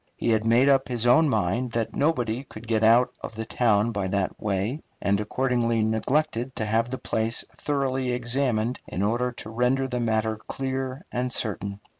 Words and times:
He 0.15 0.31
had 0.31 0.47
made 0.47 0.67
up 0.67 0.87
his 0.87 1.05
own 1.05 1.29
mind 1.29 1.73
that 1.73 1.95
nobody 1.95 2.43
could 2.43 2.67
get 2.67 2.83
out 2.83 3.09
of 3.21 3.35
the 3.35 3.45
town 3.45 3.91
by 3.91 4.07
that 4.07 4.39
way, 4.41 4.81
and 4.99 5.19
accordingly 5.19 5.83
neglected 5.83 6.55
to 6.55 6.65
have 6.65 6.89
the 6.89 6.97
place 6.97 7.43
thoroughly 7.55 8.11
examined 8.11 8.79
in 8.87 9.03
order 9.03 9.31
to 9.33 9.51
render 9.51 9.87
the 9.87 9.99
matter 9.99 10.37
clear 10.37 11.05
and 11.11 11.31
certain. 11.31 11.81